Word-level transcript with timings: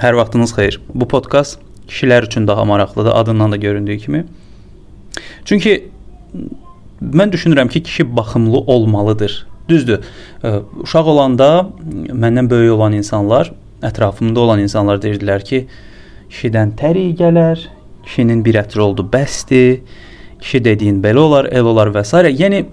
Hər 0.00 0.16
vaxtınız 0.16 0.54
xeyir. 0.56 0.78
Bu 0.94 1.04
podkast 1.08 1.58
kişilər 1.88 2.24
üçün 2.24 2.46
daha 2.48 2.64
maraqlıdır, 2.64 3.12
adından 3.12 3.52
da 3.52 3.56
göründüyü 3.56 3.98
kimi. 3.98 4.24
Çünki 5.44 5.88
mən 7.02 7.32
düşünürəm 7.32 7.68
ki, 7.68 7.82
kişi 7.82 8.16
baxımlı 8.16 8.58
olmalıdır. 8.58 9.46
Düzdür. 9.68 10.00
Uşaq 10.80 11.06
olanda 11.06 11.68
məndən 12.08 12.50
böyük 12.50 12.72
olan 12.72 12.92
insanlar, 12.92 13.52
ətrafımda 13.82 14.38
olan 14.38 14.64
insanlar 14.64 15.02
deyirdilər 15.02 15.44
ki, 15.44 15.66
kişidən 16.30 16.72
təri 16.80 17.10
gələr, 17.18 17.60
kişinin 18.06 18.44
bir 18.44 18.62
ətri 18.64 18.80
oldu, 18.80 19.04
bəsdir. 19.12 19.82
Kişi 20.42 20.64
dediyin 20.64 20.98
belə 21.02 21.22
olar, 21.22 21.46
el 21.54 21.66
olar 21.70 21.92
və 21.94 22.02
s. 22.02 22.18
Yəni 22.26 22.64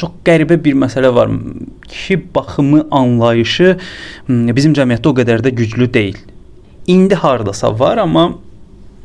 çox 0.00 0.16
qəribə 0.26 0.58
bir 0.64 0.74
məsələ 0.74 1.12
var. 1.14 1.30
Kişi 1.86 2.18
baxımı 2.34 2.84
anlayışı 2.90 3.76
bizim 4.28 4.74
cəmiyyətdə 4.74 5.10
o 5.10 5.16
qədər 5.20 5.44
də 5.46 5.54
güclü 5.54 5.86
deyil. 5.94 6.18
İndi 6.90 7.14
hardasa 7.14 7.70
var, 7.78 8.02
amma 8.02 8.32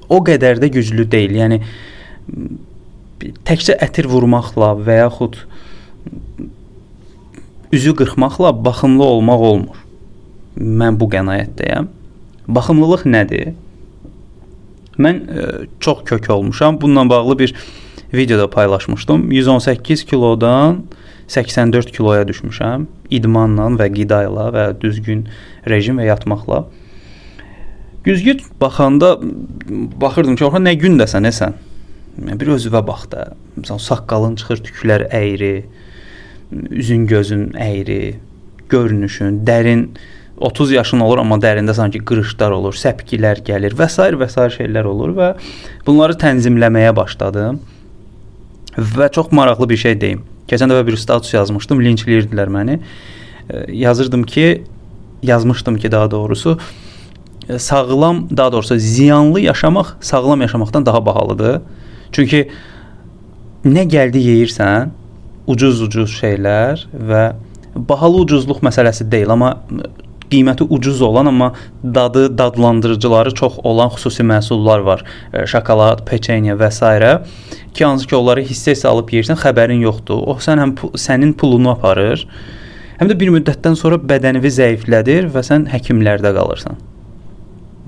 o 0.09 0.17
qədər 0.25 0.57
də 0.63 0.71
güclü 0.73 1.05
deyil. 1.11 1.37
Yəni 1.37 1.61
təkcə 3.45 3.77
ətir 3.85 4.09
vurmaqla 4.09 4.73
və 4.85 5.03
yaxud 5.03 5.37
üzü 7.75 7.93
qırxmaqla 7.99 8.53
baxımlı 8.65 9.03
olmaq 9.03 9.45
olmur. 9.51 9.77
Mən 10.57 10.97
bu 10.99 11.09
qənaətdəyəm. 11.11 11.91
Baxımlılıq 12.47 13.05
nədir? 13.09 13.53
Mən 14.97 15.21
ə, 15.25 15.39
e, 15.39 15.67
çox 15.79 16.03
kök 16.05 16.29
olmuşam. 16.29 16.81
Bununla 16.81 17.09
bağlı 17.09 17.39
bir 17.39 17.55
videoda 18.13 18.49
paylaşmışdım. 18.49 19.31
118 19.31 20.05
kilodan 20.05 20.83
84 21.27 21.91
kiloya 21.91 22.23
düşmüşəm. 22.23 22.85
İdmanla 23.09 23.69
və 23.79 23.89
qida 23.93 24.23
ilə 24.29 24.49
və 24.55 24.65
düzgün 24.81 25.27
rejim 25.67 25.99
və 25.99 26.09
yatmaqla. 26.09 26.65
Güzgü 28.05 28.37
baxanda 28.61 29.17
baxırdım 30.01 30.35
ki, 30.37 30.45
orada 30.45 30.61
nə 30.61 30.75
gündəsən, 30.77 31.25
nəsən? 31.25 31.55
Bir 32.39 32.51
özünə 32.53 32.83
bax 32.85 33.07
da. 33.11 33.31
Məsələn, 33.57 33.81
saqqalın 33.81 34.35
çıxır, 34.39 34.61
tüklər 34.67 35.07
əyri, 35.09 35.65
üzün 36.69 37.07
gözün 37.09 37.47
əyri, 37.57 38.19
görünüşün, 38.69 39.41
dərin 39.47 39.87
30 40.37 40.71
yaşın 40.71 40.99
olur 41.05 41.21
amma 41.23 41.37
dərində 41.39 41.73
sanki 41.73 42.01
qırışlar 42.03 42.51
olur, 42.51 42.75
səpkilər 42.75 43.39
gəlir 43.47 43.75
və 43.77 43.87
s. 43.87 44.03
və 44.19 44.27
s. 44.27 44.47
şeylər 44.57 44.87
olur 44.89 45.15
və 45.15 45.29
bunları 45.87 46.17
tənzimləməyə 46.19 46.95
başladım. 46.95 47.61
Və 48.75 49.07
çox 49.11 49.31
maraqlı 49.31 49.69
bir 49.69 49.79
şey 49.79 49.99
deyim. 50.01 50.25
Keçən 50.49 50.69
dəfə 50.69 50.83
bir 50.87 50.97
status 50.99 51.31
yazmışdım, 51.33 51.79
linçləyirdilər 51.81 52.51
məni. 52.51 52.79
Yazırdım 53.71 54.23
ki, 54.23 54.63
yazmışdım 55.23 55.77
ki, 55.77 55.91
daha 55.91 56.11
doğrusu 56.11 56.57
sağlam, 57.57 58.27
daha 58.37 58.51
doğrusu 58.51 58.79
ziyanlı 58.79 59.39
yaşamaq 59.39 59.85
sağlam 60.01 60.41
yaşamaqdan 60.41 60.85
daha 60.85 61.05
bahalıdır. 61.05 61.61
Çünki 62.11 62.49
nə 63.65 63.87
gəldi 63.87 64.19
yeyirsən, 64.19 64.91
ucuz-ucuz 65.47 66.11
şeylər 66.19 66.87
və 66.93 67.23
bahalı 67.75 68.25
ucuzluq 68.25 68.63
məsələsi 68.65 69.07
deyil, 69.11 69.29
amma 69.29 69.55
qiyməti 70.35 70.67
ucuz 70.69 71.01
olan 71.01 71.25
amma 71.31 71.53
dadı, 71.83 72.37
dadlandırıcıları 72.37 73.33
çox 73.33 73.57
olan 73.63 73.89
xüsusi 73.95 74.23
məhsullar 74.23 74.85
var. 74.85 75.03
E, 75.33 75.45
şokolad, 75.47 76.05
peçenya 76.05 76.55
və 76.59 76.71
s. 76.71 76.91
ki, 77.73 77.85
hansı 77.85 78.07
ki, 78.07 78.15
onları 78.15 78.43
hissə 78.43 78.75
alıb 78.87 79.09
yeyirsən, 79.09 79.39
xəbərin 79.39 79.81
yoxdur. 79.83 80.21
O 80.27 80.37
sən 80.39 80.61
həm 80.61 80.75
sənin 80.99 81.33
pulunu 81.33 81.71
aparır, 81.71 82.27
həm 82.99 83.11
də 83.11 83.19
bir 83.19 83.33
müddətdən 83.39 83.75
sonra 83.79 83.99
bədənini 83.99 84.51
zəiflədir 84.59 85.31
və 85.33 85.43
sən 85.43 85.67
həkimlərdə 85.73 86.31
qalırsan. 86.37 86.79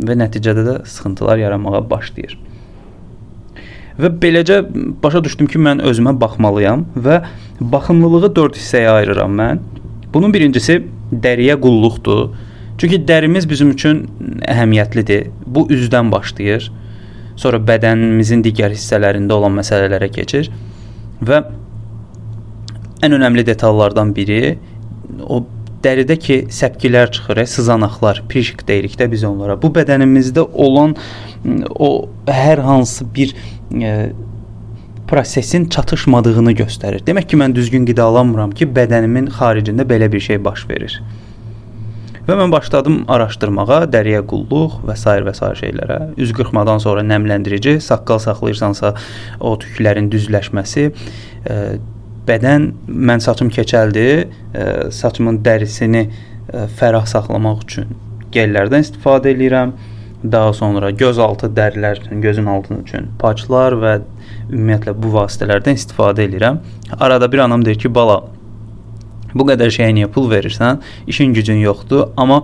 Və 0.08 0.17
nəticədə 0.20 0.66
də 0.67 0.76
sıxıntılar 0.86 1.39
yaranmağa 1.42 1.89
başlayır. 1.89 2.38
Və 3.98 4.11
beləcə 4.22 4.59
başa 5.04 5.23
düşdüm 5.26 5.48
ki, 5.50 5.59
mən 5.59 5.82
özümə 5.82 6.14
baxmalıyam 6.22 6.86
və 7.05 7.21
baxımlılığı 7.60 8.36
4 8.36 8.60
hissəyə 8.60 8.92
ayırıram 9.00 9.33
mən. 9.39 9.64
Bunun 10.14 10.33
birincisi 10.33 10.83
dəriyə 11.11 11.58
qulluqdur. 11.61 12.27
Çünki 12.77 12.99
dərimiz 13.10 13.49
bizim 13.49 13.71
üçün 13.73 14.04
əhəmiyyətlidir. 14.45 15.32
Bu 15.45 15.65
üzdən 15.73 16.11
başlayır. 16.14 16.71
Sonra 17.38 17.60
bədənimizin 17.61 18.43
digər 18.45 18.73
hissələrində 18.73 19.33
olan 19.33 19.58
məsələlərə 19.58 20.10
keçir 20.14 20.49
və 21.21 21.43
ən 23.05 23.14
önəmli 23.17 23.45
detallardan 23.45 24.14
biri 24.17 24.58
o 25.21 25.43
dəridəki 25.83 26.48
səpkilər 26.54 27.11
çıxır, 27.14 27.43
sızanaqlar, 27.49 28.23
pişik 28.30 28.65
deyirik 28.67 28.98
də 28.99 29.09
biz 29.11 29.23
onlara. 29.23 29.58
Bu 29.61 29.70
bədənimizdə 29.73 30.45
olan 30.54 30.95
o 31.70 32.09
hər 32.27 32.61
hansı 32.65 33.05
bir 33.15 33.36
e, 33.71 33.94
prosesin 35.08 35.70
çatışmadığını 35.73 36.54
göstərir. 36.58 37.05
Demək 37.05 37.30
ki, 37.32 37.39
mən 37.39 37.55
düzgün 37.55 37.86
qidalanmıram 37.88 38.52
ki, 38.58 38.67
bədənimin 38.73 39.30
xaricində 39.38 39.86
belə 39.88 40.11
bir 40.11 40.23
şey 40.30 40.44
baş 40.45 40.65
verir. 40.70 40.99
Və 42.27 42.36
mən 42.36 42.52
başladım 42.52 43.05
araşdırmağa, 43.08 43.86
dəriyə 43.88 44.20
qulluq 44.27 44.82
və 44.88 44.98
s. 44.99 45.11
və 45.23 45.32
s. 45.32 45.48
şeylərə. 45.61 45.99
Üz 46.20 46.33
qırxmadan 46.36 46.82
sonra 46.83 46.99
nəmləndirici, 47.08 47.77
saqqal 47.80 48.20
saxlayırsansa 48.20 48.92
o 49.39 49.54
tüklərin 49.64 50.10
düzləşməsi, 50.11 50.89
ə, 50.92 51.60
bədən 52.27 52.67
mən 52.92 53.23
saçım 53.23 53.48
keçəldi, 53.55 54.08
ə, 54.27 54.67
saçımın 54.92 55.39
dərisini 55.45 56.04
ə, 56.04 56.67
fərah 56.67 57.08
saxlamaq 57.08 57.64
üçün 57.64 57.95
gellərdən 58.36 58.83
istifadə 58.83 59.32
edirəm. 59.32 59.77
Daha 60.27 60.52
sonra 60.52 60.92
göz 60.92 61.21
altı 61.23 61.48
dərilər 61.55 62.02
üçün, 62.02 62.20
gözün 62.26 62.52
altı 62.52 62.82
üçün 62.82 63.11
paçlar 63.21 63.77
və 63.80 63.99
ümumiyyətlə 64.49 64.98
bu 64.99 65.14
vasitələrdən 65.15 65.80
istifadə 65.80 66.27
edirəm. 66.27 66.59
Arada 66.99 67.32
bir 67.32 67.45
anam 67.48 67.64
deyir 67.64 67.80
ki, 67.80 67.94
bala, 67.95 68.26
bu 69.39 69.48
qədər 69.52 69.71
şeyə 69.73 69.93
niyə 69.95 70.11
pul 70.14 70.30
verirsən? 70.31 70.81
İşin 71.08 71.33
gücün 71.37 71.61
yoxdur. 71.64 72.09
Amma 72.17 72.43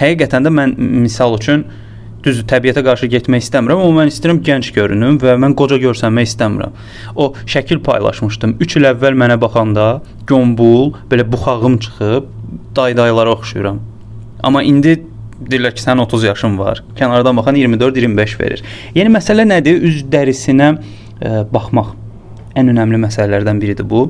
həqiqətən 0.00 0.46
də 0.46 0.52
mən 0.52 0.76
misal 0.78 1.36
üçün 1.38 1.66
düz 2.22 2.42
təbiətə 2.48 2.84
qarşı 2.86 3.08
getmək 3.10 3.42
istəmirəm, 3.42 3.80
amma 3.82 4.02
mən 4.02 4.12
istəyirəm 4.12 4.40
gənc 4.46 4.70
görünüm 4.76 5.18
və 5.22 5.34
mən 5.42 5.56
qoca 5.58 5.78
görsənmək 5.82 6.28
istəmirəm. 6.30 6.74
O 7.18 7.32
şəkil 7.50 7.82
paylaşmışdım. 7.82 8.56
3 8.62 8.76
il 8.78 8.90
əvvəl 8.92 9.18
mənə 9.18 9.38
baxanda 9.42 9.86
gömbul, 10.28 10.92
belə 11.10 11.26
buxağım 11.32 11.78
çıxıb, 11.82 12.28
day-daylara 12.76 13.34
oxşuyuram. 13.34 13.80
Amma 14.42 14.62
indi 14.62 15.00
deyirlər 15.42 15.74
ki, 15.74 15.82
sənin 15.82 16.04
30 16.04 16.28
yaşın 16.30 16.58
var. 16.58 16.84
Kənardan 16.98 17.36
baxan 17.38 17.58
24-25 17.58 18.38
verir. 18.40 18.62
Yəni 18.94 19.10
məsələ 19.16 19.46
nədir? 19.48 19.82
Üz 19.88 20.04
dərisinə 20.12 20.70
ə, 20.72 20.78
e, 21.18 21.32
baxmaq 21.50 21.96
ən 22.58 22.70
önəmli 22.72 23.00
məsələlərdən 23.02 23.62
biridir 23.62 23.88
bu. 23.88 24.06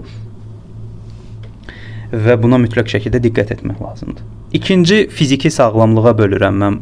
Və 2.13 2.37
buna 2.41 2.59
mütləq 2.61 2.91
şəkildə 2.93 3.23
diqqət 3.25 3.55
etmək 3.57 3.81
lazımdır. 3.81 4.25
İkinci 4.59 5.07
fiziki 5.09 5.51
sağlamlığa 5.51 6.13
bölürəm 6.19 6.59
mən 6.61 6.79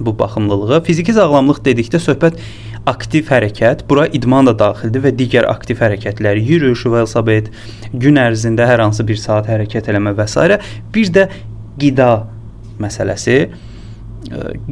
bu 0.00 0.18
baxımlılığı. 0.18 0.82
Fiziki 0.84 1.14
sağlamlıq 1.16 1.62
dedikdə 1.64 2.00
söhbət 2.02 2.40
aktiv 2.86 3.30
hərəkət, 3.32 3.86
bura 3.88 4.06
idman 4.12 4.50
da 4.50 4.52
daxildir 4.58 5.06
və 5.06 5.12
digər 5.16 5.46
aktiv 5.48 5.80
hərəkətlər, 5.80 6.36
yürüyüş, 6.36 6.84
velosiped, 6.92 7.48
gün 7.92 8.20
ərzində 8.20 8.66
hər 8.68 8.82
hansı 8.84 9.06
bir 9.08 9.16
saat 9.20 9.48
hərəkət 9.48 9.88
eləmə 9.92 10.12
və 10.18 10.26
s. 10.28 10.58
bir 10.92 11.12
də 11.14 11.28
qida 11.80 12.10
məsələsi 12.80 13.38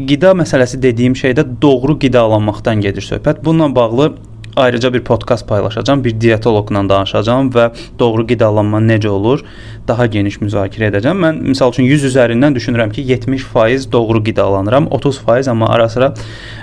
qida 0.08 0.32
məsələsi 0.36 0.80
dediyim 0.82 1.14
şeydə 1.16 1.44
doğru 1.62 1.98
qidalanmaqdan 1.98 2.80
gedir 2.80 3.04
söhbət. 3.04 3.44
Bununla 3.44 3.74
bağlı 3.74 4.14
ayrıca 4.56 4.94
bir 4.94 5.00
podkast 5.04 5.48
paylaşacağam, 5.48 6.04
bir 6.04 6.20
dietoloqla 6.20 6.88
danışacağam 6.88 7.50
və 7.54 7.70
doğru 7.98 8.26
qidalanma 8.26 8.80
necə 8.84 9.08
olur, 9.08 9.44
daha 9.88 10.06
geniş 10.06 10.38
müzakirə 10.42 10.90
edəcəm. 10.92 11.22
Mən 11.24 11.40
məsəl 11.52 11.72
üçün 11.74 11.88
100 11.88 12.04
üzərindən 12.10 12.56
düşünürəm 12.56 12.92
ki, 12.92 13.04
70% 13.12 13.92
doğru 13.92 14.22
qidalanıram, 14.24 14.88
30% 14.92 15.50
amma 15.50 15.70
ara-sıra 15.74 16.12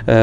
ə, 0.06 0.20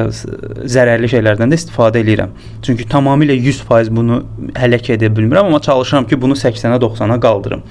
zərərli 0.66 1.12
şeylərdən 1.12 1.52
də 1.52 1.60
istifadə 1.60 2.02
edirəm. 2.04 2.34
Çünki 2.66 2.88
tamamilə 2.90 3.38
100% 3.38 3.94
bunu 3.96 4.24
həlak 4.56 4.92
edə 4.96 5.12
bilmirəm, 5.14 5.52
amma 5.52 5.62
çalışıram 5.62 6.08
ki, 6.08 6.22
bunu 6.22 6.34
80-ə 6.34 6.82
90-a 6.82 7.20
qaldırım. 7.20 7.64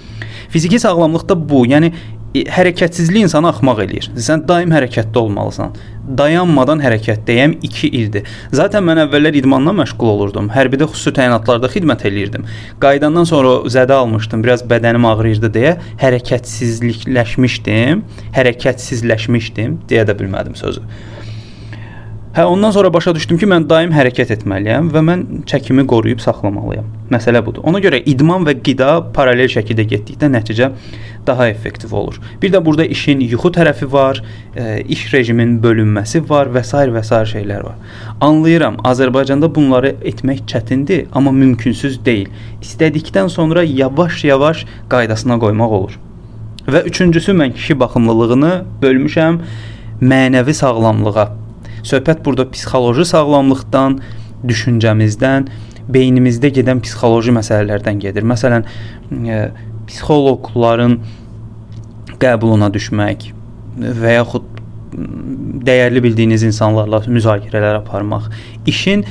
Fiziki 0.50 0.78
sağlamlıqda 0.78 1.36
bu, 1.48 1.64
yəni 1.66 1.92
hərəkətsizlik 2.34 3.22
insanı 3.26 3.48
axmaq 3.50 3.78
eləyir. 3.86 4.06
Sən 4.20 4.42
daim 4.48 4.70
hərəkətdə 4.74 5.18
olmalısan. 5.20 5.70
Dayanmadan 6.18 6.80
hərəkətdəyəm 6.84 7.52
2 7.66 7.88
ildir. 8.00 8.22
Zaten 8.54 8.84
mən 8.86 8.98
əvvəllər 9.06 9.34
idmanla 9.40 9.72
məşğul 9.80 10.08
olurdum. 10.12 10.46
Hərbidə 10.54 10.86
xüsusi 10.90 11.12
təyinatlarda 11.16 11.68
xidmət 11.72 12.00
eləyirdim. 12.10 12.42
Qayıdandan 12.82 13.26
sonra 13.28 13.52
zədə 13.72 13.94
almışdım, 13.96 14.40
biraz 14.44 14.60
bədənim 14.68 15.04
ağrıyırdı 15.10 15.48
deyə 15.56 15.72
hərəkətsizlikləşmişdim. 16.02 17.94
Hərəkətsizləşmişdim 18.36 19.70
deyə 19.90 20.04
də 20.06 20.14
bilmədim 20.20 20.54
sözü. 20.58 20.82
Hə, 22.36 22.44
ondan 22.44 22.70
sonra 22.70 22.92
başa 22.92 23.14
düşdüm 23.14 23.38
ki, 23.40 23.46
mən 23.48 23.64
daim 23.64 23.94
hərəkət 23.96 24.28
etməliyəm 24.34 24.90
və 24.92 25.00
mən 25.00 25.20
çəkimi 25.48 25.86
qoruyub 25.88 26.20
saxlamalıyam. 26.20 26.90
Məsələ 27.08 27.40
budur. 27.46 27.62
Ona 27.64 27.80
görə 27.80 28.02
idman 28.12 28.42
və 28.44 28.52
qida 28.60 28.88
paralel 29.16 29.48
şəkildə 29.48 29.86
getdikdə 29.88 30.28
nəticə 30.28 30.68
daha 31.26 31.46
effektiv 31.48 31.94
olur. 31.96 32.18
Bir 32.42 32.52
də 32.52 32.60
burada 32.66 32.84
işin 32.84 33.22
yuxu 33.24 33.48
tərəfi 33.56 33.88
var, 33.92 34.20
e, 34.52 34.82
iş 34.84 35.06
rejimin 35.14 35.54
bölünməsi 35.62 36.20
var 36.28 36.52
və 36.52 36.60
s. 36.60 36.76
və 36.76 37.02
s. 37.02 37.22
şeylər 37.32 37.64
var. 37.64 37.80
Anlayıram, 38.20 38.76
Azərbaycanda 38.84 39.48
bunları 39.54 39.94
etmək 40.04 40.44
çətindir, 40.52 41.06
amma 41.12 41.32
mümkünsüz 41.32 42.04
deyil. 42.04 42.28
İstədikdən 42.60 43.32
sonra 43.32 43.64
yavaş-yavaş 43.64 44.66
qaydasına 44.92 45.40
qoymaq 45.40 45.78
olur. 45.80 45.96
Və 46.68 46.84
üçüncüsü 46.92 47.32
mən 47.32 47.56
kişi 47.56 47.80
baxımlılığını 47.80 48.54
bölmüşəm 48.84 49.40
mənəvi 50.02 50.52
sağlamlığa. 50.52 51.45
Söhbət 51.82 52.24
burada 52.24 52.48
psixoloji 52.50 53.06
sağlamlıqdan, 53.12 54.00
düşüncəmizdən, 54.46 55.48
beynimizdə 55.92 56.50
gedən 56.54 56.80
psixoloji 56.84 57.34
məsələlərdən 57.36 58.00
gedir. 58.02 58.26
Məsələn, 58.26 58.66
e, 59.12 59.40
psixoloqların 59.86 60.98
qəbuluna 62.22 62.72
düşmək 62.74 63.30
və 63.76 64.16
yaxud 64.16 64.52
dəyərli 65.66 66.02
bildiyiniz 66.02 66.46
insanlarla 66.46 67.02
müzakirələr 67.10 67.80
aparmaq, 67.82 68.30
işin 68.66 69.04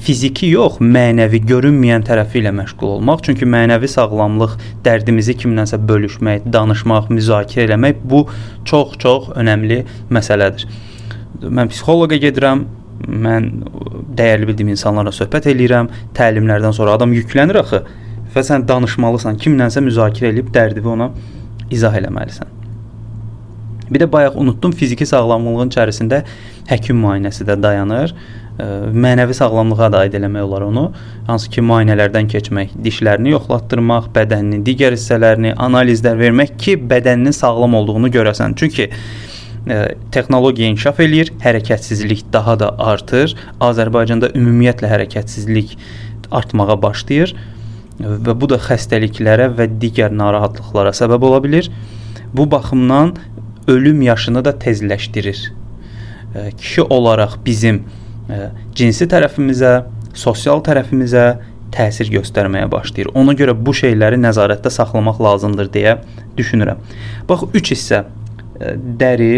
fiziki 0.00 0.48
yox, 0.54 0.78
mənəvi 0.80 1.42
görünməyən 1.48 2.04
tərəfi 2.08 2.40
ilə 2.40 2.52
məşğul 2.56 2.96
olmaq. 2.96 3.24
Çünki 3.26 3.48
mənəvi 3.48 3.88
sağlamlıq, 3.90 4.56
dərdimizi 4.84 5.36
kimlənsə 5.42 5.80
bölüşmək, 5.88 6.46
danışmaq, 6.52 7.10
müzakirə 7.12 7.68
eləmək 7.68 8.00
bu 8.12 8.24
çox-çox 8.68 9.34
önəmli 9.40 9.82
məsələdir 10.12 10.66
mən 11.42 11.72
psixoloqa 11.72 12.18
gedirəm, 12.20 12.66
mən 13.08 13.50
dəyərli 14.16 14.48
bildiyim 14.50 14.74
insanlarla 14.74 15.12
söhbət 15.16 15.48
eləyirəm, 15.54 15.88
təlimlərdən 16.16 16.74
sonra 16.76 16.98
adam 16.98 17.14
yüklənir 17.16 17.60
axı 17.62 17.84
və 18.34 18.44
sən 18.46 18.66
danışmalısan, 18.68 19.38
kimlənsə 19.40 19.82
müzakirə 19.84 20.34
edib 20.34 20.50
dərdini 20.54 20.92
ona 20.94 21.10
izah 21.72 21.96
eləməlisən. 21.96 22.58
Bir 23.90 24.04
də 24.04 24.06
bayaq 24.12 24.36
unutdum, 24.38 24.70
fiziki 24.76 25.06
sağlamlığın 25.06 25.72
içərisində 25.72 26.20
həkim 26.68 27.00
müayinəsi 27.02 27.46
də 27.48 27.56
dayanır. 27.62 28.12
Mənəvi 28.94 29.34
sağlamlığa 29.34 29.88
da 29.90 30.04
aid 30.04 30.14
eləmək 30.14 30.44
olar 30.46 30.66
onu. 30.68 30.84
Hansı 31.26 31.50
ki, 31.50 31.64
müayinələrdən 31.66 32.28
keçmək, 32.30 32.76
dişlərini 32.84 33.32
yoxlatdırmaq, 33.32 34.10
bədəninin 34.14 34.62
digər 34.66 34.94
hissələrini, 34.94 35.56
analizlər 35.56 36.20
vermək 36.20 36.54
ki, 36.60 36.76
bədəninin 36.90 37.34
sağlam 37.34 37.74
olduğunu 37.80 38.12
görəsən. 38.14 38.54
Çünki 38.60 38.90
texnologiya 40.14 40.70
inkişaf 40.72 41.00
eləyir, 41.04 41.32
hərəkətsizlik 41.42 42.24
daha 42.32 42.56
da 42.60 42.70
artır. 42.80 43.34
Azərbaycanda 43.60 44.32
ümumiyyətlə 44.36 44.88
hərəkətsizlik 44.90 45.76
artmağa 46.32 46.78
başlayır 46.80 47.34
və 48.00 48.34
bu 48.40 48.48
da 48.48 48.56
xəstəliklərə 48.62 49.50
və 49.58 49.66
digər 49.82 50.14
narahatlıqlara 50.16 50.94
səbəb 50.96 51.26
ola 51.28 51.42
bilər. 51.44 51.68
Bu 52.32 52.46
baxımdan 52.50 53.16
ölüm 53.68 54.02
yaşını 54.02 54.44
da 54.44 54.54
tezləşdirir. 54.58 55.52
Kişi 56.58 56.82
olaraq 56.82 57.36
bizim 57.44 57.82
cinsi 58.78 59.08
tərəfimizə, 59.10 59.82
sosial 60.14 60.62
tərəfimizə 60.64 61.26
təsir 61.74 62.08
göstərməyə 62.10 62.70
başlayır. 62.70 63.12
Ona 63.18 63.34
görə 63.38 63.52
bu 63.54 63.74
şeyləri 63.76 64.16
nəzarətdə 64.22 64.70
saxlamaq 64.74 65.20
lazımdır 65.22 65.68
deyə 65.74 65.98
düşünürəm. 66.38 66.80
Bax 67.28 67.44
3 67.52 67.74
hissə 67.74 68.04
dəri 69.00 69.34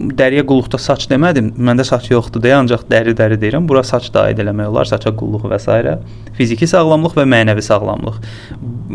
dəriyə 0.00 0.44
qulluqda 0.48 0.78
saç 0.80 1.06
demədim. 1.10 1.50
Məndə 1.60 1.84
saç 1.84 2.08
yoxdur 2.12 2.42
deyə 2.44 2.60
ancaq 2.62 2.86
dəri-dəri 2.90 3.36
deyirəm. 3.40 3.66
Bura 3.68 3.82
saç 3.84 4.08
da 4.14 4.26
aid 4.28 4.40
eləmək 4.40 4.70
olar, 4.70 4.88
saça 4.88 5.12
qulluq 5.16 5.44
və 5.50 5.58
s. 5.60 5.96
Fiziki 6.38 6.68
sağlamlıq 6.70 7.16
və 7.18 7.26
mənəvi 7.28 7.64
sağlamlıq. 7.66 8.20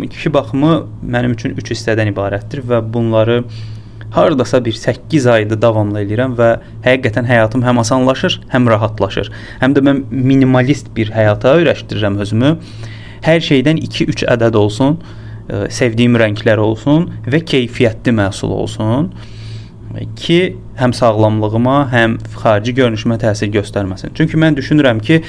İki 0.08 0.34
baxımı 0.34 0.74
mənim 1.04 1.36
üçün 1.38 1.56
3 1.62 1.74
hissədən 1.76 2.10
ibarətdir 2.14 2.64
və 2.66 2.82
bunları 2.94 3.44
hardasa 4.16 4.64
bir 4.66 4.74
8 4.80 5.28
aydır 5.36 5.62
davamlı 5.62 6.02
eləyirəm 6.06 6.38
və 6.40 6.50
həqiqətən 6.88 7.28
həyatım 7.30 7.66
həm 7.68 7.84
asanlaşır, 7.84 8.40
həm 8.54 8.70
rahatlaşır. 8.72 9.32
Həm 9.62 9.76
də 9.76 9.84
mən 9.86 10.02
minimalist 10.10 10.90
bir 10.96 11.12
həyata 11.14 11.58
öyrəşdirirəm 11.60 12.18
özümü. 12.26 12.56
Hər 13.28 13.46
şeydən 13.46 13.82
2-3 13.84 14.26
ədəd 14.32 14.58
olsun 14.58 14.98
ə, 14.98 15.25
sevdiyim 15.70 16.18
rənglər 16.20 16.62
olsun 16.62 17.10
və 17.30 17.42
keyfiyyətli 17.46 18.14
məhsul 18.18 18.54
olsun 18.56 19.12
ki, 20.20 20.40
həm 20.80 20.92
sağlamlığıma, 20.96 21.76
həm 21.94 22.18
xarici 22.36 22.74
görünüşümə 22.76 23.16
təsir 23.22 23.52
göstərməsin. 23.54 24.12
Çünki 24.18 24.40
mən 24.42 24.58
düşünürəm 24.58 25.00
ki, 25.00 25.22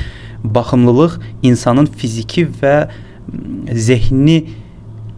baxımlılıq 0.43 1.19
insanın 1.47 1.87
fiziki 1.87 2.47
və 2.61 2.77
zehni 3.73 4.41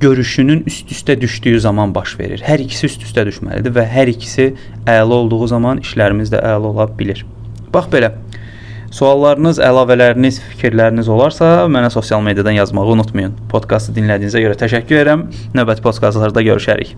görüşünün 0.00 0.62
üst-üstə 0.66 1.20
düşdüyü 1.20 1.60
zaman 1.60 1.94
baş 1.94 2.18
verir. 2.20 2.42
Hər 2.44 2.62
ikisi 2.62 2.86
üst-üstə 2.86 3.24
düşməlidir 3.26 3.74
və 3.74 3.86
hər 3.88 4.10
ikisi 4.12 4.52
əla 4.86 5.22
olduğu 5.22 5.48
zaman 5.50 5.82
işlərimiz 5.82 6.30
də 6.34 6.42
əla 6.44 6.72
ola 6.72 6.86
bilər. 6.98 7.24
Bax 7.74 7.90
belə. 7.92 8.12
Suallarınız, 8.88 9.58
əlavələriniz, 9.60 10.38
fikirləriniz 10.54 11.10
olarsa, 11.12 11.66
mənə 11.68 11.90
sosial 11.92 12.24
mediadan 12.24 12.56
yazmağı 12.56 12.94
unutmayın. 12.94 13.36
Podkastı 13.52 13.92
dinlədiyinizə 13.98 14.40
görə 14.46 14.56
təşəkkür 14.64 15.02
edirəm. 15.02 15.28
Növbəti 15.58 15.84
podkastlarda 15.84 16.46
görüşərik. 16.48 16.96